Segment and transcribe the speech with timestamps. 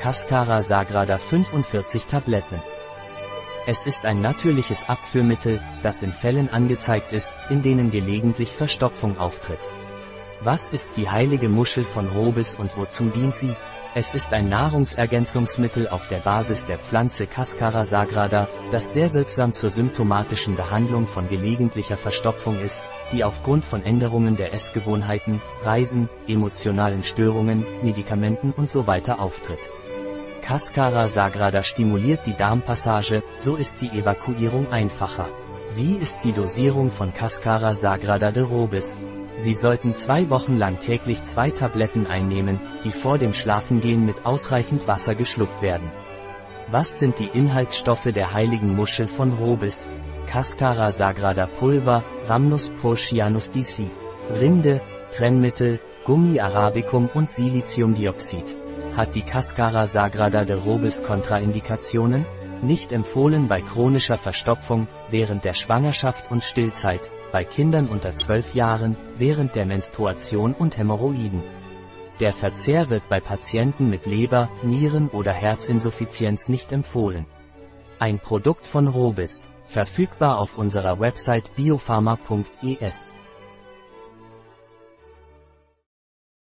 [0.00, 2.62] Cascara Sagrada 45 Tabletten.
[3.66, 9.58] Es ist ein natürliches Abführmittel, das in Fällen angezeigt ist, in denen gelegentlich Verstopfung auftritt.
[10.40, 13.56] Was ist die heilige Muschel von Robis und wozu dient sie?
[13.98, 19.70] Es ist ein Nahrungsergänzungsmittel auf der Basis der Pflanze Cascara sagrada, das sehr wirksam zur
[19.70, 27.66] symptomatischen Behandlung von gelegentlicher Verstopfung ist, die aufgrund von Änderungen der Essgewohnheiten, Reisen, emotionalen Störungen,
[27.82, 29.10] Medikamenten usw.
[29.18, 29.68] Auftritt.
[30.42, 35.28] Cascara sagrada stimuliert die Darmpassage, so ist die Evakuierung einfacher.
[35.74, 38.96] Wie ist die Dosierung von Cascara sagrada de Robis?
[39.38, 44.88] Sie sollten zwei Wochen lang täglich zwei Tabletten einnehmen, die vor dem Schlafengehen mit ausreichend
[44.88, 45.92] Wasser geschluckt werden.
[46.72, 49.84] Was sind die Inhaltsstoffe der heiligen Muschel von Robis?
[50.26, 53.88] Cascara sagrada Pulver, Rhamnus procyanus DC.
[54.40, 54.80] Rinde,
[55.12, 58.56] Trennmittel, Gummi arabicum und Siliziumdioxid.
[58.96, 62.26] Hat die Cascara sagrada de Robis Kontraindikationen?
[62.60, 68.96] Nicht empfohlen bei chronischer Verstopfung, während der Schwangerschaft und Stillzeit, bei Kindern unter 12 Jahren,
[69.16, 71.42] während der Menstruation und Hämorrhoiden.
[72.20, 77.26] Der Verzehr wird bei Patienten mit Leber, Nieren- oder Herzinsuffizienz nicht empfohlen.
[77.98, 83.14] Ein Produkt von Robis, verfügbar auf unserer Website biopharma.es.